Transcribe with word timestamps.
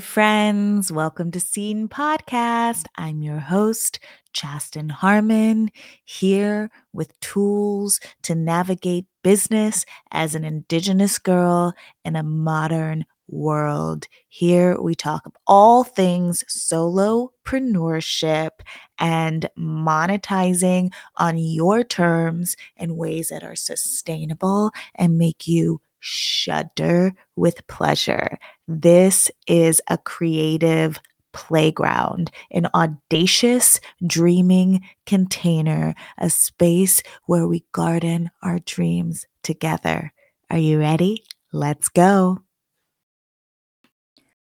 Friends. 0.00 0.92
Welcome 0.92 1.30
to 1.32 1.40
SEEN 1.40 1.88
Podcast. 1.88 2.86
I'm 2.96 3.22
your 3.22 3.40
host, 3.40 3.98
Chasten 4.32 4.88
Harmon, 4.88 5.70
here 6.04 6.70
with 6.92 7.18
tools 7.20 8.00
to 8.22 8.34
navigate 8.34 9.06
business 9.22 9.84
as 10.10 10.34
an 10.34 10.44
Indigenous 10.44 11.18
girl 11.18 11.74
in 12.04 12.16
a 12.16 12.22
modern 12.22 13.04
world. 13.28 14.06
Here 14.28 14.80
we 14.80 14.94
talk 14.94 15.26
of 15.26 15.32
all 15.46 15.84
things 15.84 16.42
solopreneurship 16.48 18.50
and 18.98 19.48
monetizing 19.58 20.90
on 21.16 21.36
your 21.38 21.84
terms 21.84 22.56
in 22.76 22.96
ways 22.96 23.28
that 23.28 23.44
are 23.44 23.56
sustainable 23.56 24.72
and 24.94 25.18
make 25.18 25.46
you 25.46 25.80
shudder 26.00 27.12
with 27.36 27.66
pleasure. 27.66 28.38
This 28.66 29.30
is 29.46 29.80
a 29.88 29.98
creative 29.98 31.00
playground, 31.32 32.30
an 32.50 32.68
audacious 32.74 33.80
dreaming 34.06 34.84
container, 35.06 35.94
a 36.18 36.30
space 36.30 37.02
where 37.26 37.46
we 37.46 37.64
garden 37.72 38.30
our 38.42 38.58
dreams 38.60 39.26
together. 39.42 40.12
Are 40.50 40.58
you 40.58 40.78
ready? 40.78 41.24
Let's 41.52 41.88
go. 41.88 42.40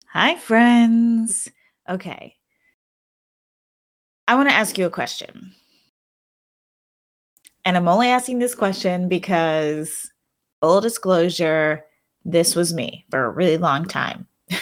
Hi, 0.08 0.36
friends. 0.36 1.50
Okay. 1.90 2.36
I 4.28 4.36
want 4.36 4.50
to 4.50 4.56
ask 4.56 4.78
you 4.78 4.86
a 4.86 4.92
question. 4.92 5.54
And 7.66 7.78
I'm 7.78 7.88
only 7.88 8.08
asking 8.08 8.40
this 8.40 8.56
question 8.56 9.08
because 9.08 10.12
full 10.64 10.80
disclosure, 10.80 11.84
this 12.24 12.56
was 12.56 12.74
me 12.74 13.06
for 13.12 13.26
a 13.26 13.30
really 13.30 13.58
long 13.58 13.84
time. 13.84 14.26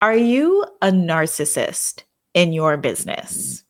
Are 0.00 0.16
you 0.16 0.64
a 0.80 0.90
narcissist 0.90 2.04
in 2.32 2.54
your 2.54 2.78
business? 2.78 3.58
Mm-hmm. 3.58 3.66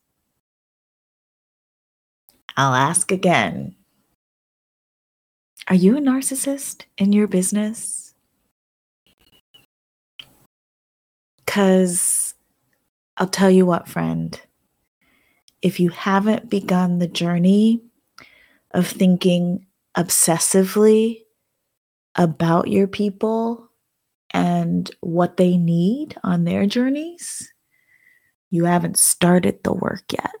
I'll 2.55 2.75
ask 2.75 3.11
again. 3.11 3.75
Are 5.67 5.75
you 5.75 5.97
a 5.97 5.99
narcissist 5.99 6.83
in 6.97 7.11
your 7.11 7.27
business? 7.27 8.13
Because 11.45 12.35
I'll 13.17 13.27
tell 13.27 13.51
you 13.51 13.65
what, 13.65 13.89
friend, 13.89 14.39
if 15.61 15.77
you 15.77 15.89
haven't 15.89 16.49
begun 16.49 16.99
the 16.99 17.07
journey 17.07 17.81
of 18.71 18.87
thinking 18.87 19.65
obsessively 19.97 21.19
about 22.15 22.67
your 22.67 22.87
people 22.87 23.69
and 24.31 24.89
what 25.01 25.37
they 25.37 25.57
need 25.57 26.15
on 26.23 26.43
their 26.43 26.65
journeys, 26.65 27.51
you 28.49 28.65
haven't 28.65 28.97
started 28.97 29.63
the 29.63 29.73
work 29.73 30.03
yet. 30.11 30.31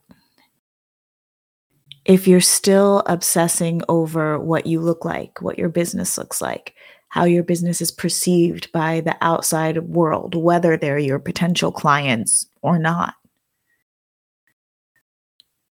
If 2.05 2.27
you're 2.27 2.41
still 2.41 3.03
obsessing 3.05 3.81
over 3.87 4.37
what 4.37 4.65
you 4.65 4.81
look 4.81 5.05
like, 5.05 5.41
what 5.41 5.57
your 5.57 5.69
business 5.69 6.17
looks 6.17 6.41
like, 6.41 6.75
how 7.07 7.23
your 7.23 7.43
business 7.43 7.79
is 7.79 7.91
perceived 7.91 8.71
by 8.71 8.99
the 8.99 9.15
outside 9.21 9.77
world, 9.83 10.35
whether 10.35 10.75
they're 10.75 10.97
your 10.97 11.19
potential 11.19 11.71
clients 11.71 12.47
or 12.61 12.77
not, 12.77 13.13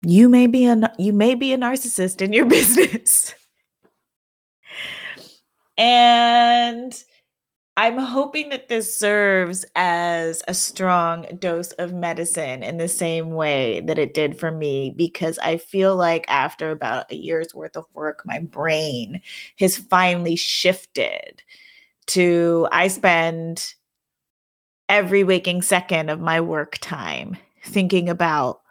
you 0.02 0.30
may 0.30 0.48
be 0.48 0.66
a 0.66 0.94
you 0.98 1.14
may 1.14 1.36
be 1.36 1.54
a 1.54 1.58
narcissist 1.58 2.22
in 2.22 2.34
your 2.34 2.46
business. 2.58 3.34
And 5.78 7.04
I'm 7.78 8.00
hoping 8.00 8.50
that 8.50 8.70
this 8.70 8.98
serves 8.98 9.64
as 9.76 10.42
a 10.48 10.54
strong 10.56 11.28
dose 11.38 11.74
of 11.74 11.94
medicine 11.94 12.64
in 12.64 12.78
the 12.78 12.88
same 12.88 13.32
way 13.32 13.82
that 13.82 14.00
it 14.00 14.16
did 14.16 14.40
for 14.40 14.50
me, 14.52 14.94
because 14.98 15.38
I 15.40 15.58
feel 15.58 15.96
like 15.96 16.26
after 16.28 16.72
about 16.72 17.12
a 17.12 17.16
year's 17.16 17.54
worth 17.54 17.78
of 17.78 17.86
work, 17.94 18.24
my 18.26 18.40
brain 18.40 19.22
has 19.60 19.78
finally 19.78 20.36
shifted 20.36 21.44
to 22.08 22.68
I 22.72 22.88
spend 22.88 23.76
every 24.90 25.24
waking 25.24 25.62
second 25.62 26.10
of 26.10 26.20
my 26.20 26.42
work 26.42 26.78
time 26.80 27.38
thinking 27.64 28.10
about 28.10 28.62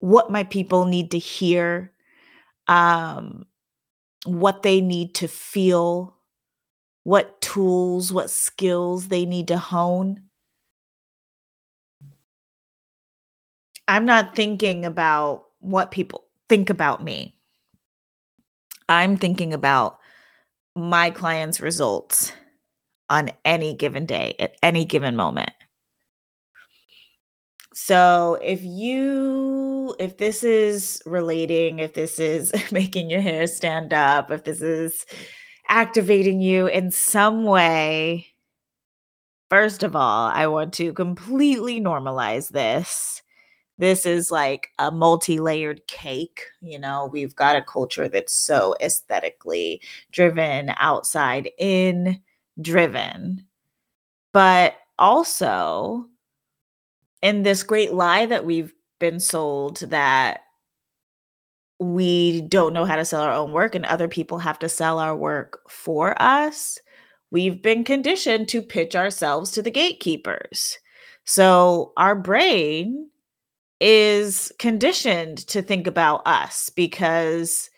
what 0.00 0.30
my 0.30 0.44
people 0.44 0.84
need 0.84 1.12
to 1.12 1.18
hear, 1.18 1.90
um, 2.68 3.46
what 4.24 4.62
they 4.62 4.80
need 4.80 5.14
to 5.16 5.28
feel, 5.28 6.16
what 7.02 7.40
tools, 7.40 8.12
what 8.12 8.30
skills 8.30 9.08
they 9.08 9.26
need 9.26 9.48
to 9.48 9.58
hone. 9.58 10.22
I'm 13.86 14.06
not 14.06 14.34
thinking 14.34 14.84
about 14.84 15.44
what 15.60 15.90
people 15.90 16.24
think 16.48 16.70
about 16.70 17.02
me. 17.02 17.36
I'm 18.88 19.16
thinking 19.16 19.52
about 19.52 19.98
my 20.74 21.10
clients' 21.10 21.60
results 21.60 22.32
on 23.10 23.30
any 23.44 23.74
given 23.74 24.06
day, 24.06 24.34
at 24.38 24.56
any 24.62 24.84
given 24.84 25.16
moment. 25.16 25.50
So 27.74 28.38
if 28.42 28.62
you 28.62 29.94
if 29.98 30.18
this 30.18 30.44
is 30.44 31.02
relating, 31.06 31.80
if 31.80 31.94
this 31.94 32.18
is 32.20 32.52
making 32.72 33.10
your 33.10 33.20
hair 33.20 33.46
stand 33.46 33.92
up, 33.92 34.30
if 34.30 34.44
this 34.44 34.62
is 34.62 35.04
activating 35.68 36.40
you 36.40 36.66
in 36.68 36.90
some 36.90 37.44
way, 37.44 38.28
first 39.50 39.82
of 39.82 39.96
all, 39.96 40.28
I 40.28 40.46
want 40.46 40.72
to 40.74 40.92
completely 40.92 41.80
normalize 41.80 42.50
this. 42.50 43.22
This 43.78 44.06
is 44.06 44.30
like 44.30 44.70
a 44.78 44.90
multi-layered 44.90 45.86
cake, 45.88 46.42
you 46.62 46.78
know, 46.78 47.10
we've 47.12 47.36
got 47.36 47.56
a 47.56 47.62
culture 47.62 48.08
that's 48.08 48.34
so 48.34 48.76
aesthetically 48.80 49.82
driven, 50.12 50.72
outside 50.78 51.50
in 51.58 52.20
driven. 52.60 53.46
But 54.32 54.76
also 54.98 56.06
and 57.24 57.44
this 57.44 57.62
great 57.62 57.94
lie 57.94 58.26
that 58.26 58.44
we've 58.44 58.74
been 59.00 59.18
sold 59.18 59.78
that 59.78 60.42
we 61.80 62.42
don't 62.42 62.74
know 62.74 62.84
how 62.84 62.96
to 62.96 63.04
sell 63.04 63.22
our 63.22 63.32
own 63.32 63.50
work 63.50 63.74
and 63.74 63.86
other 63.86 64.08
people 64.08 64.38
have 64.38 64.58
to 64.58 64.68
sell 64.68 64.98
our 64.98 65.16
work 65.16 65.60
for 65.68 66.20
us. 66.22 66.78
We've 67.30 67.62
been 67.62 67.82
conditioned 67.82 68.48
to 68.50 68.60
pitch 68.60 68.94
ourselves 68.94 69.50
to 69.52 69.62
the 69.62 69.70
gatekeepers. 69.70 70.78
So 71.24 71.94
our 71.96 72.14
brain 72.14 73.08
is 73.80 74.52
conditioned 74.58 75.38
to 75.48 75.62
think 75.62 75.86
about 75.86 76.26
us 76.26 76.68
because 76.68 77.70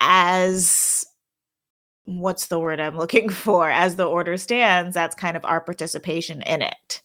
as 0.00 1.06
what's 2.04 2.48
the 2.48 2.60
word 2.60 2.78
I'm 2.78 2.98
looking 2.98 3.28
for? 3.30 3.70
As 3.70 3.96
the 3.96 4.06
order 4.06 4.36
stands, 4.36 4.92
that's 4.92 5.14
kind 5.14 5.36
of 5.36 5.46
our 5.46 5.62
participation 5.62 6.42
in 6.42 6.60
it. 6.60 7.02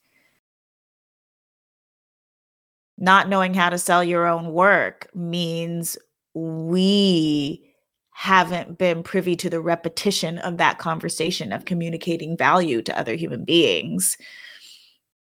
Not 2.97 3.29
knowing 3.29 3.53
how 3.53 3.69
to 3.69 3.77
sell 3.77 4.03
your 4.03 4.27
own 4.27 4.51
work 4.51 5.07
means 5.15 5.97
we 6.33 7.73
haven't 8.11 8.77
been 8.77 9.03
privy 9.03 9.35
to 9.35 9.49
the 9.49 9.59
repetition 9.59 10.37
of 10.39 10.57
that 10.57 10.77
conversation 10.77 11.51
of 11.51 11.65
communicating 11.65 12.37
value 12.37 12.81
to 12.81 12.97
other 12.97 13.15
human 13.15 13.43
beings 13.43 14.17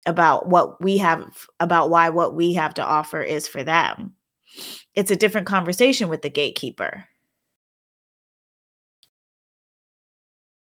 about 0.06 0.48
what 0.48 0.81
we 0.81 0.98
have 0.98 1.46
about 1.59 1.90
why 1.90 2.09
what 2.09 2.34
we 2.34 2.53
have 2.53 2.74
to 2.74 2.84
offer 2.84 3.22
is 3.22 3.48
for 3.48 3.64
them. 3.64 4.14
It's 4.96 5.12
a 5.12 5.16
different 5.16 5.46
conversation 5.46 6.09
with 6.09 6.22
the 6.22 6.30
gatekeeper. 6.30 7.06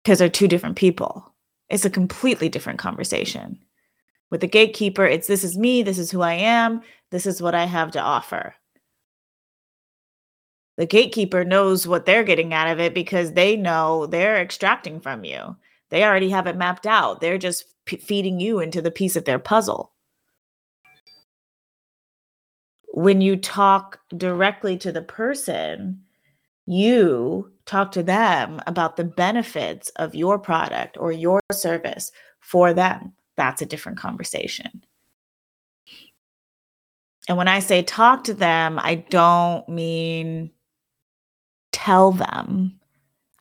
Because 0.02 0.18
they're 0.18 0.28
two 0.28 0.48
different 0.48 0.76
people. 0.76 1.34
It's 1.68 1.84
a 1.84 1.90
completely 1.90 2.48
different 2.48 2.78
conversation 2.78 3.58
with 4.30 4.40
the 4.40 4.46
gatekeeper, 4.46 5.06
it's 5.06 5.26
this 5.26 5.44
is 5.44 5.56
me, 5.56 5.82
this 5.82 5.98
is 5.98 6.10
who 6.10 6.22
I 6.22 6.34
am, 6.34 6.80
this 7.10 7.26
is 7.26 7.40
what 7.40 7.54
I 7.54 7.64
have 7.64 7.92
to 7.92 8.00
offer. 8.00 8.54
The 10.76 10.86
gatekeeper 10.86 11.44
knows 11.44 11.86
what 11.86 12.04
they're 12.04 12.24
getting 12.24 12.52
out 12.52 12.68
of 12.68 12.80
it 12.80 12.92
because 12.92 13.32
they 13.32 13.56
know 13.56 14.06
they're 14.06 14.36
extracting 14.36 15.00
from 15.00 15.24
you. 15.24 15.56
They 15.88 16.04
already 16.04 16.28
have 16.30 16.46
it 16.46 16.56
mapped 16.56 16.86
out. 16.86 17.20
They're 17.20 17.38
just 17.38 17.64
p- 17.86 17.96
feeding 17.96 18.40
you 18.40 18.60
into 18.60 18.82
the 18.82 18.90
piece 18.90 19.16
of 19.16 19.24
their 19.24 19.38
puzzle. 19.38 19.92
When 22.92 23.20
you 23.20 23.36
talk 23.36 24.00
directly 24.16 24.76
to 24.78 24.92
the 24.92 25.02
person, 25.02 26.02
you 26.66 27.52
talk 27.64 27.92
to 27.92 28.02
them 28.02 28.60
about 28.66 28.96
the 28.96 29.04
benefits 29.04 29.90
of 29.96 30.14
your 30.14 30.38
product 30.38 30.98
or 30.98 31.12
your 31.12 31.40
service 31.52 32.10
for 32.40 32.74
them 32.74 33.12
that's 33.36 33.62
a 33.62 33.66
different 33.66 33.98
conversation. 33.98 34.84
And 37.28 37.36
when 37.36 37.48
I 37.48 37.58
say 37.58 37.82
talk 37.82 38.24
to 38.24 38.34
them, 38.34 38.78
I 38.80 38.96
don't 38.96 39.68
mean 39.68 40.50
tell 41.72 42.12
them, 42.12 42.80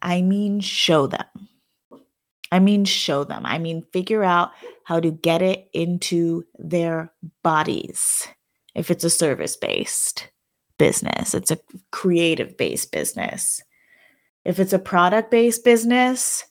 I 0.01 0.21
mean 0.21 0.59
show 0.59 1.07
them. 1.07 1.25
I 2.51 2.59
mean, 2.59 2.86
show 2.86 3.24
them. 3.24 3.45
I 3.45 3.57
mean, 3.57 3.86
figure 3.92 4.24
out 4.24 4.51
how 4.83 5.00
to 5.00 5.12
get 5.12 5.42
it 5.42 5.68
into 5.74 6.45
their 6.57 7.12
bodies. 7.44 8.27
If 8.75 8.92
it's 8.92 9.03
a 9.03 9.09
service 9.09 9.57
based 9.57 10.30
business, 10.77 11.33
it's 11.33 11.51
a 11.51 11.59
creative 11.92 12.56
based 12.56 12.92
business. 12.92 13.62
If 14.44 14.59
it's 14.59 14.74
a 14.74 14.80
product 14.80 15.31
based 15.31 15.63
business, 15.63 16.45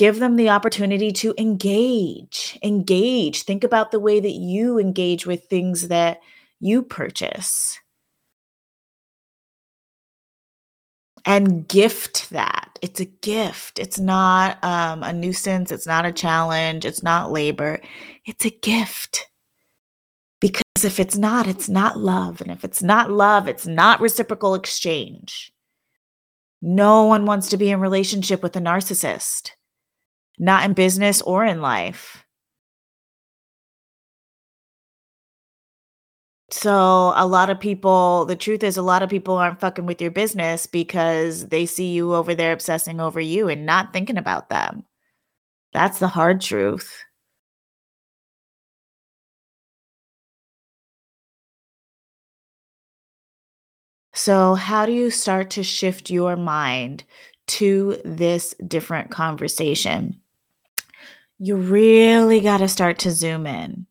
give 0.00 0.18
them 0.18 0.36
the 0.36 0.48
opportunity 0.48 1.12
to 1.12 1.34
engage. 1.36 2.58
Engage. 2.62 3.42
Think 3.42 3.62
about 3.62 3.90
the 3.90 4.00
way 4.00 4.18
that 4.18 4.30
you 4.30 4.78
engage 4.78 5.26
with 5.26 5.44
things 5.44 5.88
that 5.88 6.22
you 6.58 6.82
purchase. 6.82 7.78
and 11.26 11.68
gift 11.68 12.30
that. 12.30 12.78
It's 12.80 12.98
a 12.98 13.04
gift. 13.04 13.78
It's 13.78 13.98
not 13.98 14.56
um, 14.64 15.02
a 15.02 15.12
nuisance. 15.12 15.70
It's 15.70 15.86
not 15.86 16.06
a 16.06 16.12
challenge. 16.12 16.86
It's 16.86 17.02
not 17.02 17.30
labor. 17.30 17.78
It's 18.24 18.46
a 18.46 18.50
gift. 18.50 19.26
Because 20.40 20.62
if 20.82 20.98
it's 20.98 21.18
not, 21.18 21.46
it's 21.46 21.68
not 21.68 21.98
love. 21.98 22.40
And 22.40 22.50
if 22.50 22.64
it's 22.64 22.82
not 22.82 23.10
love, 23.10 23.48
it's 23.48 23.66
not 23.66 24.00
reciprocal 24.00 24.54
exchange. 24.54 25.52
No 26.62 27.04
one 27.04 27.26
wants 27.26 27.50
to 27.50 27.58
be 27.58 27.70
in 27.70 27.80
relationship 27.80 28.42
with 28.42 28.56
a 28.56 28.60
narcissist, 28.60 29.50
not 30.38 30.64
in 30.64 30.72
business 30.74 31.22
or 31.22 31.44
in 31.44 31.60
life. 31.60 32.24
So 36.50 37.12
a 37.14 37.26
lot 37.26 37.48
of 37.50 37.60
people, 37.60 38.24
the 38.24 38.34
truth 38.34 38.64
is 38.64 38.76
a 38.76 38.82
lot 38.82 39.02
of 39.02 39.10
people 39.10 39.36
aren't 39.36 39.60
fucking 39.60 39.86
with 39.86 40.02
your 40.02 40.10
business 40.10 40.66
because 40.66 41.46
they 41.48 41.64
see 41.64 41.92
you 41.92 42.14
over 42.14 42.34
there 42.34 42.52
obsessing 42.52 43.00
over 43.00 43.20
you 43.20 43.48
and 43.48 43.64
not 43.64 43.92
thinking 43.92 44.16
about 44.18 44.48
them. 44.48 44.84
That's 45.72 46.00
the 46.00 46.08
hard 46.08 46.40
truth. 46.42 47.04
So, 54.14 54.54
how 54.54 54.86
do 54.86 54.92
you 54.92 55.10
start 55.10 55.50
to 55.50 55.62
shift 55.64 56.10
your 56.10 56.36
mind 56.36 57.02
to 57.48 58.00
this 58.04 58.54
different 58.66 59.10
conversation? 59.10 60.19
You 61.42 61.56
really 61.56 62.40
got 62.40 62.58
to 62.58 62.68
start 62.68 62.98
to 63.00 63.10
zoom 63.10 63.46
in 63.46 63.86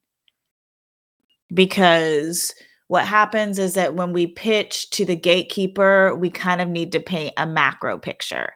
because 1.51 2.53
what 2.89 3.05
happens 3.05 3.57
is 3.57 3.73
that 3.73 3.95
when 3.95 4.13
we 4.13 4.27
pitch 4.27 4.91
to 4.91 5.03
the 5.03 5.15
gatekeeper, 5.15 6.15
we 6.15 6.29
kind 6.29 6.61
of 6.61 6.69
need 6.69 6.91
to 6.91 6.99
paint 6.99 7.33
a 7.37 7.47
macro 7.47 7.97
picture. 7.97 8.53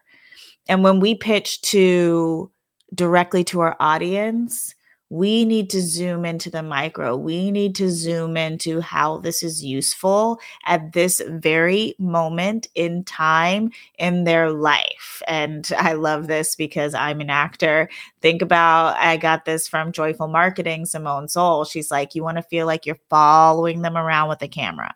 And 0.68 0.84
when 0.84 1.00
we 1.00 1.16
pitch 1.16 1.62
to 1.64 2.52
directly 2.94 3.44
to 3.46 3.62
our 3.62 3.76
audience, 3.80 4.76
we 5.10 5.46
need 5.46 5.70
to 5.70 5.82
zoom 5.82 6.26
into 6.26 6.50
the 6.50 6.64
micro. 6.64 7.16
We 7.16 7.52
need 7.52 7.76
to 7.76 7.92
zoom 7.92 8.36
into 8.36 8.82
how 8.82 9.20
this 9.20 9.44
is 9.44 9.64
useful 9.64 10.40
at 10.66 10.94
this 10.94 11.22
very 11.28 11.96
moment 12.00 12.68
in 12.74 13.04
time 13.04 13.72
in 14.00 14.24
their 14.24 14.52
life. 14.52 15.22
And 15.28 15.70
I 15.78 15.94
love 15.94 16.28
this 16.28 16.56
because 16.56 16.96
I'm 16.96 17.22
an 17.22 17.30
actor. 17.30 17.90
Think 18.22 18.42
about, 18.42 18.98
I 18.98 19.18
got 19.18 19.46
this 19.46 19.68
from 19.68 19.92
Joyful 19.92 20.30
Marketing, 20.30 20.86
Simone 20.86 21.28
Seol. 21.28 21.70
She's 21.70 21.92
like, 21.92 22.16
you 22.16 22.24
want 22.24 22.38
to 22.38 22.44
feel 22.44 22.66
like 22.66 22.86
you're 22.86 22.98
following 23.10 23.84
them 23.84 23.98
around 23.98 24.30
with 24.30 24.42
a 24.42 24.48
camera. 24.48 24.96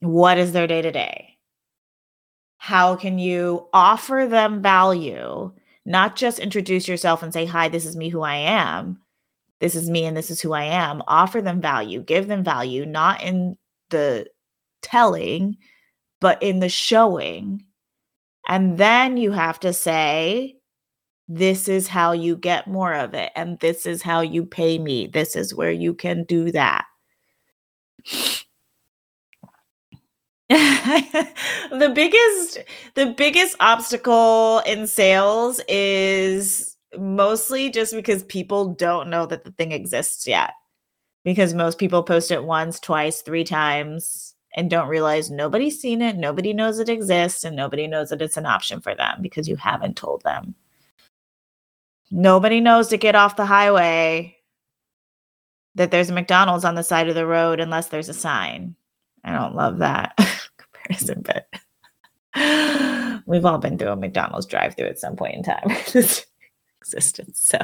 What 0.00 0.38
is 0.38 0.52
their 0.52 0.66
day 0.66 0.82
to 0.82 0.92
day? 0.92 1.38
How 2.58 2.96
can 2.96 3.18
you 3.18 3.68
offer 3.72 4.26
them 4.28 4.62
value? 4.62 5.52
Not 5.86 6.16
just 6.16 6.40
introduce 6.40 6.88
yourself 6.88 7.22
and 7.22 7.32
say, 7.32 7.46
Hi, 7.46 7.68
this 7.68 7.86
is 7.86 7.96
me, 7.96 8.08
who 8.08 8.22
I 8.22 8.34
am. 8.34 9.00
This 9.60 9.74
is 9.74 9.88
me, 9.88 10.04
and 10.04 10.16
this 10.16 10.30
is 10.30 10.40
who 10.40 10.52
I 10.52 10.64
am. 10.64 11.02
Offer 11.06 11.40
them 11.40 11.60
value, 11.60 12.02
give 12.02 12.26
them 12.26 12.44
value, 12.44 12.84
not 12.84 13.22
in 13.22 13.56
the 13.88 14.26
telling, 14.82 15.56
but 16.20 16.42
in 16.42 16.58
the 16.58 16.68
showing. 16.68 17.64
And 18.48 18.76
then 18.76 19.16
you 19.16 19.30
have 19.30 19.60
to 19.60 19.72
say, 19.72 20.56
This 21.28 21.68
is 21.68 21.88
how 21.88 22.12
you 22.12 22.36
get 22.36 22.66
more 22.66 22.92
of 22.92 23.14
it. 23.14 23.30
And 23.36 23.58
this 23.60 23.86
is 23.86 24.02
how 24.02 24.20
you 24.20 24.44
pay 24.44 24.78
me. 24.78 25.06
This 25.06 25.36
is 25.36 25.54
where 25.54 25.72
you 25.72 25.94
can 25.94 26.24
do 26.24 26.50
that. 26.52 26.84
the 31.70 31.92
biggest 31.94 32.58
the 32.94 33.14
biggest 33.16 33.56
obstacle 33.60 34.60
in 34.60 34.86
sales 34.86 35.60
is 35.68 36.76
mostly 36.98 37.68
just 37.68 37.92
because 37.92 38.22
people 38.24 38.72
don't 38.74 39.10
know 39.10 39.26
that 39.26 39.44
the 39.44 39.50
thing 39.52 39.72
exists 39.72 40.26
yet. 40.26 40.52
Because 41.24 41.52
most 41.52 41.78
people 41.78 42.02
post 42.02 42.30
it 42.30 42.44
once, 42.44 42.80
twice, 42.80 43.20
three 43.20 43.44
times 43.44 44.34
and 44.54 44.70
don't 44.70 44.88
realize 44.88 45.30
nobody's 45.30 45.78
seen 45.78 46.00
it, 46.00 46.16
nobody 46.16 46.54
knows 46.54 46.78
it 46.78 46.88
exists, 46.88 47.44
and 47.44 47.54
nobody 47.54 47.86
knows 47.86 48.08
that 48.08 48.22
it's 48.22 48.38
an 48.38 48.46
option 48.46 48.80
for 48.80 48.94
them 48.94 49.18
because 49.20 49.46
you 49.48 49.56
haven't 49.56 49.96
told 49.96 50.22
them. 50.22 50.54
Nobody 52.10 52.60
knows 52.60 52.88
to 52.88 52.96
get 52.96 53.14
off 53.14 53.36
the 53.36 53.44
highway 53.44 54.36
that 55.74 55.90
there's 55.90 56.08
a 56.08 56.14
McDonald's 56.14 56.64
on 56.64 56.76
the 56.76 56.82
side 56.82 57.08
of 57.08 57.14
the 57.14 57.26
road 57.26 57.60
unless 57.60 57.88
there's 57.88 58.08
a 58.08 58.14
sign. 58.14 58.74
I 59.24 59.32
don't 59.32 59.56
love 59.56 59.78
that 59.78 60.16
comparison, 60.86 61.22
but 61.24 61.46
we've 63.26 63.44
all 63.44 63.58
been 63.58 63.78
through 63.78 63.88
a 63.88 63.96
McDonald's 63.96 64.46
drive 64.46 64.76
through 64.76 64.86
at 64.86 64.98
some 64.98 65.16
point 65.16 65.34
in 65.34 65.42
time 65.42 65.70
existence. 66.80 67.40
So 67.40 67.58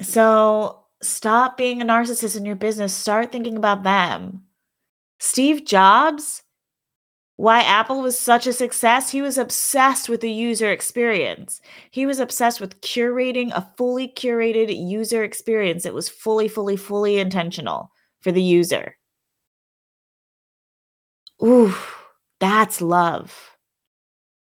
So 0.00 0.84
stop 1.02 1.56
being 1.56 1.80
a 1.80 1.84
narcissist 1.84 2.36
in 2.36 2.44
your 2.44 2.56
business. 2.56 2.94
Start 2.94 3.32
thinking 3.32 3.56
about 3.56 3.82
them. 3.82 4.42
Steve 5.18 5.64
Jobs, 5.64 6.42
why 7.36 7.62
Apple 7.62 8.02
was 8.02 8.18
such 8.18 8.46
a 8.46 8.52
success, 8.52 9.10
he 9.10 9.22
was 9.22 9.38
obsessed 9.38 10.08
with 10.08 10.20
the 10.20 10.30
user 10.30 10.70
experience. 10.70 11.60
He 11.90 12.06
was 12.06 12.20
obsessed 12.20 12.60
with 12.60 12.80
curating 12.80 13.50
a 13.52 13.68
fully 13.76 14.08
curated 14.08 14.74
user 14.76 15.24
experience. 15.24 15.84
It 15.86 15.94
was 15.94 16.08
fully, 16.08 16.48
fully, 16.48 16.76
fully 16.76 17.18
intentional 17.18 17.90
for 18.20 18.30
the 18.30 18.42
user. 18.42 18.96
Ooh, 21.42 21.74
that's 22.40 22.80
love. 22.80 23.56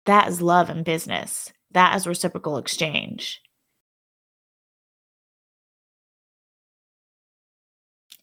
That 0.06 0.28
is 0.28 0.40
love 0.42 0.70
in 0.70 0.82
business. 0.84 1.52
That 1.72 1.96
is 1.96 2.06
reciprocal 2.06 2.58
exchange. 2.58 3.42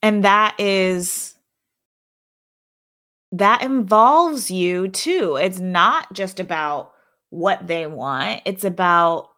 And 0.01 0.23
that 0.23 0.55
is 0.59 1.35
that 3.31 3.61
involves 3.63 4.51
you 4.51 4.87
too. 4.89 5.37
It's 5.41 5.59
not 5.59 6.11
just 6.13 6.39
about 6.39 6.91
what 7.29 7.65
they 7.67 7.87
want, 7.87 8.41
it's 8.45 8.63
about 8.63 9.29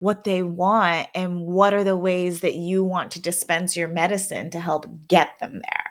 what 0.00 0.24
they 0.24 0.42
want 0.42 1.08
and 1.14 1.42
what 1.46 1.74
are 1.74 1.84
the 1.84 1.96
ways 1.96 2.40
that 2.42 2.54
you 2.56 2.84
want 2.84 3.12
to 3.12 3.22
dispense 3.22 3.76
your 3.76 3.88
medicine 3.88 4.50
to 4.50 4.60
help 4.60 4.86
get 5.08 5.30
them 5.40 5.54
there. 5.62 5.90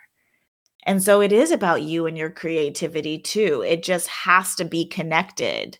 And 0.85 1.01
so 1.01 1.21
it 1.21 1.31
is 1.31 1.51
about 1.51 1.81
you 1.81 2.05
and 2.05 2.17
your 2.17 2.29
creativity 2.29 3.17
too. 3.17 3.63
It 3.65 3.83
just 3.83 4.07
has 4.07 4.55
to 4.55 4.65
be 4.65 4.85
connected 4.85 5.79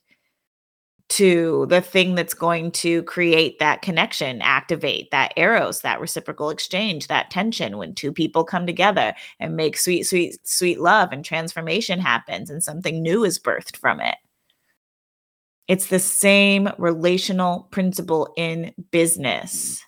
to 1.07 1.67
the 1.69 1.81
thing 1.81 2.15
that's 2.15 2.33
going 2.33 2.71
to 2.71 3.03
create 3.03 3.59
that 3.59 3.83
connection, 3.83 4.41
activate 4.41 5.11
that 5.11 5.33
eros, 5.37 5.81
that 5.81 6.01
reciprocal 6.01 6.49
exchange, 6.49 7.07
that 7.07 7.29
tension 7.29 7.77
when 7.77 7.93
two 7.93 8.11
people 8.11 8.43
come 8.43 8.65
together 8.65 9.13
and 9.39 9.55
make 9.55 9.77
sweet, 9.77 10.03
sweet, 10.03 10.35
sweet 10.47 10.79
love 10.79 11.09
and 11.11 11.23
transformation 11.23 11.99
happens 11.99 12.49
and 12.49 12.63
something 12.63 13.03
new 13.03 13.23
is 13.23 13.39
birthed 13.39 13.77
from 13.77 13.99
it. 13.99 14.15
It's 15.67 15.87
the 15.87 15.99
same 15.99 16.69
relational 16.79 17.67
principle 17.71 18.33
in 18.35 18.73
business. 18.91 19.83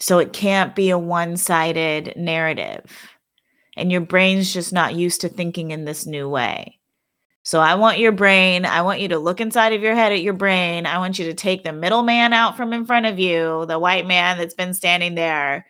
So 0.00 0.18
it 0.18 0.32
can't 0.32 0.74
be 0.74 0.90
a 0.90 0.98
one 0.98 1.36
sided 1.36 2.14
narrative. 2.16 3.10
And 3.76 3.92
your 3.92 4.00
brain's 4.00 4.52
just 4.52 4.72
not 4.72 4.94
used 4.94 5.20
to 5.20 5.28
thinking 5.28 5.70
in 5.70 5.84
this 5.84 6.06
new 6.06 6.28
way. 6.28 6.78
So 7.42 7.60
I 7.60 7.74
want 7.76 7.98
your 7.98 8.12
brain, 8.12 8.66
I 8.66 8.82
want 8.82 9.00
you 9.00 9.08
to 9.08 9.18
look 9.18 9.40
inside 9.40 9.72
of 9.72 9.82
your 9.82 9.94
head 9.94 10.12
at 10.12 10.22
your 10.22 10.34
brain. 10.34 10.86
I 10.86 10.98
want 10.98 11.18
you 11.18 11.26
to 11.26 11.34
take 11.34 11.64
the 11.64 11.72
middleman 11.72 12.32
out 12.32 12.56
from 12.56 12.72
in 12.72 12.84
front 12.84 13.06
of 13.06 13.18
you, 13.18 13.64
the 13.66 13.78
white 13.78 14.06
man 14.06 14.38
that's 14.38 14.54
been 14.54 14.74
standing 14.74 15.14
there 15.14 15.66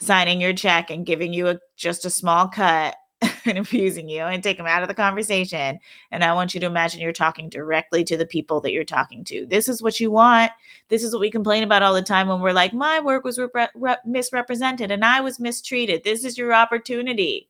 signing 0.00 0.40
your 0.40 0.52
check 0.52 0.90
and 0.90 1.06
giving 1.06 1.32
you 1.32 1.48
a, 1.48 1.58
just 1.76 2.04
a 2.04 2.10
small 2.10 2.48
cut 2.48 2.96
and 3.44 3.58
abusing 3.58 4.08
you 4.08 4.22
and 4.22 4.42
take 4.42 4.56
them 4.56 4.66
out 4.66 4.82
of 4.82 4.88
the 4.88 4.94
conversation. 4.94 5.78
And 6.10 6.24
I 6.24 6.32
want 6.32 6.54
you 6.54 6.60
to 6.60 6.66
imagine 6.66 7.00
you're 7.00 7.12
talking 7.12 7.48
directly 7.48 8.04
to 8.04 8.16
the 8.16 8.26
people 8.26 8.60
that 8.60 8.72
you're 8.72 8.84
talking 8.84 9.24
to. 9.24 9.46
This 9.46 9.68
is 9.68 9.82
what 9.82 10.00
you 10.00 10.10
want. 10.10 10.52
This 10.88 11.02
is 11.02 11.12
what 11.12 11.20
we 11.20 11.30
complain 11.30 11.62
about 11.62 11.82
all 11.82 11.94
the 11.94 12.02
time 12.02 12.28
when 12.28 12.40
we're 12.40 12.52
like, 12.52 12.72
my 12.72 13.00
work 13.00 13.24
was 13.24 13.38
rep- 13.38 13.70
rep- 13.74 14.04
misrepresented 14.04 14.90
and 14.90 15.04
I 15.04 15.20
was 15.20 15.40
mistreated. 15.40 16.04
This 16.04 16.24
is 16.24 16.38
your 16.38 16.52
opportunity. 16.52 17.48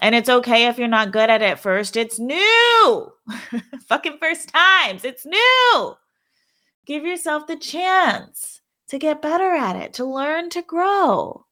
And 0.00 0.14
it's 0.14 0.28
okay 0.28 0.66
if 0.66 0.78
you're 0.78 0.88
not 0.88 1.12
good 1.12 1.28
at 1.28 1.42
it 1.42 1.58
first. 1.58 1.96
It's 1.96 2.18
new. 2.18 3.12
Fucking 3.88 4.18
first 4.20 4.48
times. 4.48 5.04
It's 5.04 5.26
new. 5.26 5.96
Give 6.86 7.04
yourself 7.04 7.46
the 7.46 7.56
chance 7.56 8.62
to 8.88 8.98
get 8.98 9.20
better 9.20 9.54
at 9.54 9.76
it, 9.76 9.92
to 9.94 10.04
learn 10.04 10.50
to 10.50 10.62
grow. 10.62 11.44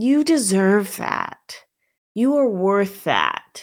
You 0.00 0.24
deserve 0.24 0.96
that. 0.96 1.56
You 2.14 2.34
are 2.38 2.48
worth 2.48 3.04
that. 3.04 3.62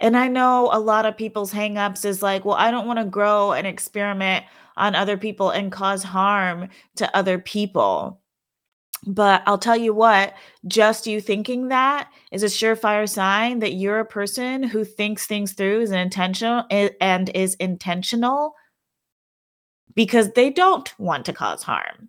And 0.00 0.16
I 0.16 0.28
know 0.28 0.70
a 0.72 0.78
lot 0.78 1.06
of 1.06 1.16
people's 1.16 1.52
hangups 1.52 2.04
is 2.04 2.22
like, 2.22 2.44
well, 2.44 2.54
I 2.54 2.70
don't 2.70 2.86
want 2.86 3.00
to 3.00 3.04
grow 3.04 3.50
and 3.50 3.66
experiment 3.66 4.44
on 4.76 4.94
other 4.94 5.16
people 5.16 5.50
and 5.50 5.72
cause 5.72 6.04
harm 6.04 6.68
to 6.94 7.16
other 7.16 7.40
people. 7.40 8.20
But 9.08 9.42
I'll 9.44 9.58
tell 9.58 9.76
you 9.76 9.92
what, 9.92 10.34
just 10.68 11.08
you 11.08 11.20
thinking 11.20 11.66
that 11.68 12.08
is 12.30 12.44
a 12.44 12.46
surefire 12.46 13.08
sign 13.08 13.58
that 13.58 13.74
you're 13.74 13.98
a 13.98 14.04
person 14.04 14.62
who 14.62 14.84
thinks 14.84 15.26
things 15.26 15.52
through 15.52 15.80
is 15.80 15.90
an 15.90 15.98
intentional 15.98 16.64
and 16.70 17.28
is 17.30 17.54
intentional 17.56 18.54
because 19.96 20.30
they 20.34 20.50
don't 20.50 20.96
want 20.96 21.26
to 21.26 21.32
cause 21.32 21.64
harm. 21.64 22.08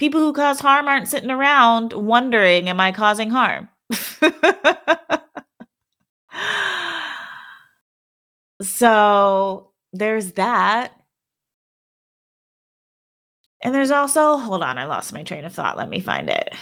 People 0.00 0.20
who 0.22 0.32
cause 0.32 0.58
harm 0.60 0.88
aren't 0.88 1.08
sitting 1.08 1.30
around 1.30 1.92
wondering, 1.92 2.70
am 2.70 2.80
I 2.80 2.90
causing 2.90 3.28
harm? 3.28 3.68
so 8.62 9.72
there's 9.92 10.32
that. 10.32 10.94
And 13.62 13.74
there's 13.74 13.90
also, 13.90 14.38
hold 14.38 14.62
on, 14.62 14.78
I 14.78 14.86
lost 14.86 15.12
my 15.12 15.22
train 15.22 15.44
of 15.44 15.52
thought. 15.52 15.76
Let 15.76 15.90
me 15.90 16.00
find 16.00 16.30
it. 16.30 16.54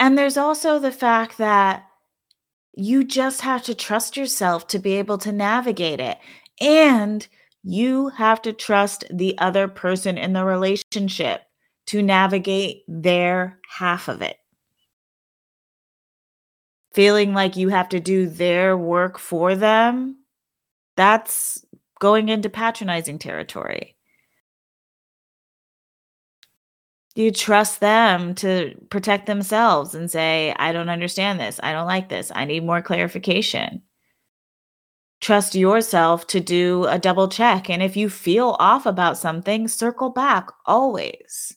And 0.00 0.16
there's 0.16 0.38
also 0.38 0.78
the 0.78 0.90
fact 0.90 1.36
that 1.36 1.84
you 2.72 3.04
just 3.04 3.42
have 3.42 3.62
to 3.64 3.74
trust 3.74 4.16
yourself 4.16 4.66
to 4.68 4.78
be 4.78 4.94
able 4.94 5.18
to 5.18 5.30
navigate 5.30 6.00
it. 6.00 6.16
And 6.58 7.28
you 7.62 8.08
have 8.08 8.40
to 8.42 8.54
trust 8.54 9.04
the 9.12 9.36
other 9.38 9.68
person 9.68 10.16
in 10.16 10.32
the 10.32 10.44
relationship 10.44 11.42
to 11.88 12.02
navigate 12.02 12.82
their 12.88 13.58
half 13.68 14.08
of 14.08 14.22
it. 14.22 14.38
Feeling 16.94 17.34
like 17.34 17.56
you 17.56 17.68
have 17.68 17.90
to 17.90 18.00
do 18.00 18.26
their 18.26 18.78
work 18.78 19.18
for 19.18 19.54
them, 19.54 20.16
that's 20.96 21.62
going 22.00 22.30
into 22.30 22.48
patronizing 22.48 23.18
territory. 23.18 23.96
You 27.16 27.32
trust 27.32 27.80
them 27.80 28.34
to 28.36 28.74
protect 28.90 29.26
themselves 29.26 29.94
and 29.94 30.10
say, 30.10 30.54
I 30.58 30.72
don't 30.72 30.88
understand 30.88 31.40
this. 31.40 31.58
I 31.62 31.72
don't 31.72 31.86
like 31.86 32.08
this. 32.08 32.30
I 32.34 32.44
need 32.44 32.64
more 32.64 32.82
clarification? 32.82 33.82
Trust 35.20 35.54
yourself 35.54 36.26
to 36.28 36.40
do 36.40 36.84
a 36.86 36.98
double 36.98 37.28
check. 37.28 37.68
And 37.68 37.82
if 37.82 37.96
you 37.96 38.08
feel 38.08 38.56
off 38.58 38.86
about 38.86 39.18
something, 39.18 39.68
circle 39.68 40.10
back 40.10 40.48
always. 40.66 41.56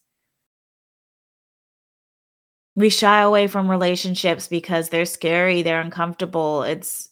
We 2.75 2.89
shy 2.89 3.21
away 3.21 3.47
from 3.47 3.69
relationships 3.69 4.47
because 4.47 4.89
they're 4.89 5.05
scary, 5.05 5.61
they're 5.61 5.79
uncomfortable. 5.81 6.63
It's 6.63 7.09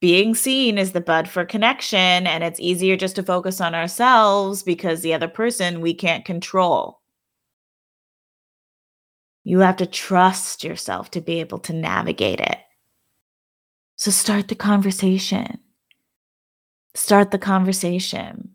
being 0.00 0.34
seen 0.34 0.78
is 0.78 0.92
the 0.92 1.02
bud 1.02 1.28
for 1.28 1.44
connection, 1.44 2.26
and 2.26 2.42
it's 2.42 2.58
easier 2.58 2.96
just 2.96 3.16
to 3.16 3.22
focus 3.22 3.60
on 3.60 3.74
ourselves 3.74 4.62
because 4.62 5.02
the 5.02 5.14
other 5.14 5.28
person 5.28 5.82
we 5.82 5.94
can't 5.94 6.24
control. 6.24 7.01
You 9.44 9.60
have 9.60 9.76
to 9.76 9.86
trust 9.86 10.62
yourself 10.62 11.10
to 11.12 11.20
be 11.20 11.40
able 11.40 11.58
to 11.60 11.72
navigate 11.72 12.40
it. 12.40 12.58
So 13.96 14.10
start 14.10 14.48
the 14.48 14.54
conversation. 14.54 15.58
Start 16.94 17.30
the 17.30 17.38
conversation. 17.38 18.50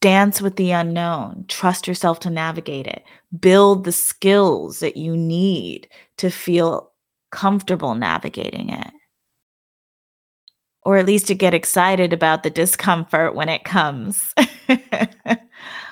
Dance 0.00 0.40
with 0.40 0.56
the 0.56 0.72
unknown. 0.72 1.44
Trust 1.48 1.86
yourself 1.86 2.18
to 2.20 2.30
navigate 2.30 2.86
it. 2.86 3.04
Build 3.38 3.84
the 3.84 3.92
skills 3.92 4.80
that 4.80 4.96
you 4.96 5.16
need 5.16 5.88
to 6.16 6.30
feel 6.30 6.90
comfortable 7.30 7.94
navigating 7.94 8.70
it. 8.70 8.90
Or 10.84 10.96
at 10.96 11.06
least 11.06 11.28
to 11.28 11.34
get 11.34 11.54
excited 11.54 12.12
about 12.12 12.42
the 12.42 12.50
discomfort 12.50 13.34
when 13.36 13.48
it 13.48 13.62
comes. 13.62 14.34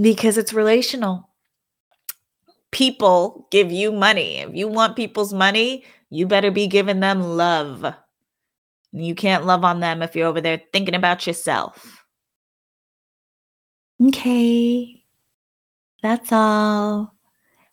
because 0.00 0.38
it's 0.38 0.52
relational. 0.52 1.28
People 2.70 3.46
give 3.50 3.70
you 3.70 3.92
money. 3.92 4.38
If 4.38 4.54
you 4.54 4.68
want 4.68 4.96
people's 4.96 5.32
money, 5.32 5.84
you 6.10 6.26
better 6.26 6.50
be 6.50 6.66
giving 6.66 7.00
them 7.00 7.36
love. 7.36 7.94
You 8.92 9.14
can't 9.14 9.46
love 9.46 9.64
on 9.64 9.80
them 9.80 10.02
if 10.02 10.14
you're 10.14 10.28
over 10.28 10.40
there 10.40 10.62
thinking 10.72 10.94
about 10.94 11.26
yourself. 11.26 12.04
Okay. 14.02 15.02
That's 16.02 16.32
all. 16.32 17.14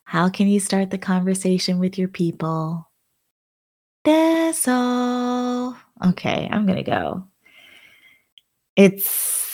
How 0.04 0.28
can 0.28 0.48
you 0.48 0.60
start 0.60 0.90
the 0.90 0.98
conversation 0.98 1.78
with 1.78 1.98
your 1.98 2.08
people? 2.08 2.88
That's 4.04 4.66
all. 4.66 5.76
Okay, 6.04 6.48
I'm 6.50 6.64
going 6.64 6.82
to 6.82 6.90
go. 6.90 7.24
It's 8.76 9.49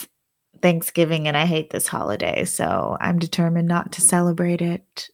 Thanksgiving 0.61 1.27
and 1.27 1.37
I 1.37 1.45
hate 1.45 1.69
this 1.69 1.87
holiday, 1.87 2.45
so 2.45 2.97
I'm 2.99 3.19
determined 3.19 3.67
not 3.67 3.91
to 3.93 4.01
celebrate 4.01 4.61
it. 4.61 5.09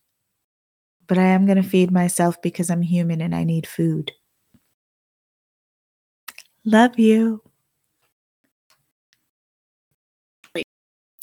But 1.08 1.18
I 1.18 1.28
am 1.28 1.46
going 1.46 1.62
to 1.62 1.68
feed 1.68 1.92
myself 1.92 2.42
because 2.42 2.70
I'm 2.70 2.82
human 2.82 3.22
and 3.22 3.36
I 3.36 3.44
need 3.44 3.68
food. 3.68 4.12
Love 6.66 6.98
you. 6.98 7.42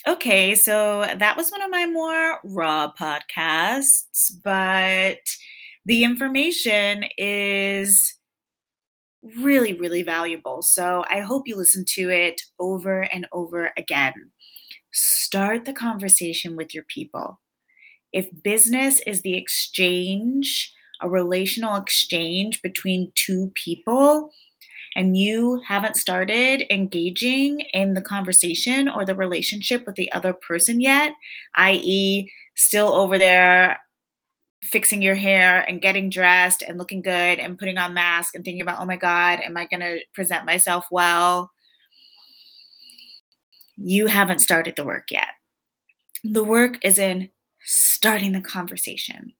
Okay, 0.06 0.54
so 0.54 1.06
that 1.18 1.36
was 1.36 1.50
one 1.50 1.62
of 1.62 1.70
my 1.70 1.86
more 1.86 2.40
raw 2.44 2.90
podcasts, 2.98 4.32
but 4.42 5.18
the 5.84 6.04
information 6.04 7.04
is 7.18 8.14
really, 9.22 9.74
really 9.74 10.02
valuable. 10.02 10.62
So 10.62 11.04
I 11.10 11.20
hope 11.20 11.46
you 11.46 11.56
listen 11.56 11.84
to 11.90 12.10
it 12.10 12.40
over 12.58 13.02
and 13.02 13.26
over 13.32 13.72
again. 13.76 14.30
Start 14.92 15.64
the 15.64 15.72
conversation 15.72 16.56
with 16.56 16.74
your 16.74 16.84
people. 16.84 17.40
If 18.12 18.28
business 18.42 19.00
is 19.06 19.22
the 19.22 19.36
exchange, 19.36 20.72
a 21.00 21.08
relational 21.08 21.76
exchange 21.76 22.60
between 22.62 23.12
two 23.14 23.52
people, 23.54 24.32
and 24.96 25.16
you 25.16 25.62
haven't 25.66 25.96
started 25.96 26.64
engaging 26.68 27.60
in 27.72 27.94
the 27.94 28.02
conversation 28.02 28.88
or 28.88 29.04
the 29.04 29.14
relationship 29.14 29.86
with 29.86 29.94
the 29.94 30.10
other 30.12 30.32
person 30.32 30.80
yet, 30.80 31.12
i.e., 31.54 32.30
still 32.56 32.92
over 32.92 33.16
there 33.16 33.78
fixing 34.62 35.02
your 35.02 35.14
hair 35.14 35.64
and 35.68 35.80
getting 35.80 36.10
dressed 36.10 36.62
and 36.62 36.78
looking 36.78 37.02
good 37.02 37.38
and 37.38 37.58
putting 37.58 37.78
on 37.78 37.94
mask 37.94 38.34
and 38.34 38.44
thinking 38.44 38.62
about, 38.62 38.78
oh 38.80 38.84
my 38.84 38.96
God, 38.96 39.40
am 39.40 39.56
I 39.56 39.66
going 39.66 39.80
to 39.80 40.00
present 40.14 40.44
myself 40.44 40.86
well? 40.90 41.50
You 43.76 44.06
haven't 44.06 44.40
started 44.40 44.76
the 44.76 44.84
work 44.84 45.10
yet. 45.10 45.28
The 46.22 46.44
work 46.44 46.76
is 46.84 46.98
in 46.98 47.30
starting 47.64 48.32
the 48.32 48.42
conversation. 48.42 49.32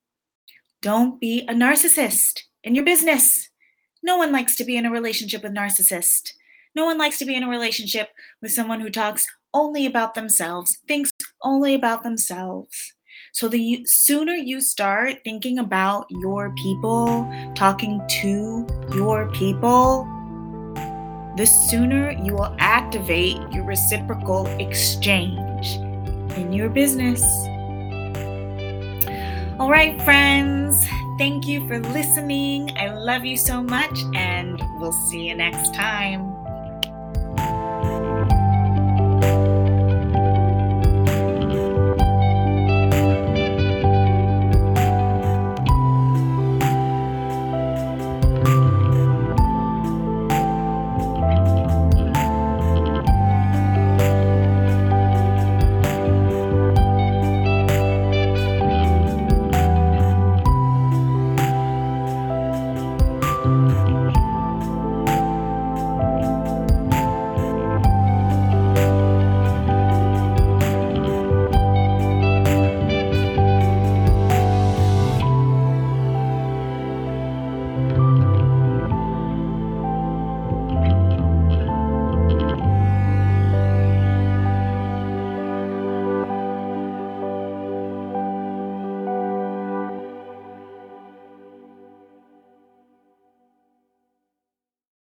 Don't 0.81 1.21
be 1.21 1.41
a 1.49 1.53
narcissist 1.53 2.41
in 2.65 2.75
your 2.75 2.85
business. 2.85 3.51
No 4.03 4.17
one 4.17 4.33
likes 4.33 4.57
to 4.57 4.65
be 4.65 4.77
in 4.77 4.87
a 4.87 4.91
relationship 4.91 5.43
with 5.43 5.53
narcissist. 5.53 6.33
No 6.75 6.87
one 6.87 6.97
likes 6.97 7.19
to 7.19 7.27
be 7.27 7.35
in 7.35 7.43
a 7.43 7.49
relationship 7.49 8.09
with 8.41 8.53
someone 8.53 8.81
who 8.81 8.91
talks 8.91 9.27
only 9.53 9.85
about 9.85 10.15
themselves, 10.15 10.79
thinks 10.89 11.11
only 11.43 11.75
about 11.75 12.03
themselves. 12.03 12.95
So 13.33 13.49
the 13.49 13.85
sooner 13.87 14.35
you 14.35 14.61
start 14.61 15.23
thinking 15.25 15.59
about 15.59 16.07
your 16.11 16.53
people, 16.57 17.31
talking 17.55 18.01
to 18.23 18.67
your 18.95 19.31
people, 19.31 20.05
the 21.37 21.47
sooner 21.47 22.11
you 22.11 22.35
will 22.35 22.55
activate 22.59 23.37
your 23.53 23.65
reciprocal 23.65 24.47
exchange 24.59 25.77
in 26.37 26.53
your 26.53 26.69
business. 26.69 27.23
All 29.61 29.71
right, 29.71 30.01
friends, 30.03 30.87
thank 31.19 31.47
you 31.47 31.67
for 31.69 31.79
listening. 31.79 32.77
I 32.77 32.93
love 32.93 33.25
you 33.25 33.37
so 33.37 33.63
much, 33.63 34.01
and 34.15 34.61
we'll 34.79 34.93
see 34.93 35.29
you 35.29 35.37
next 35.37 35.73
time. 35.73 36.35